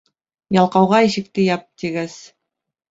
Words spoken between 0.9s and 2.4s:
ишекте яп, тигәс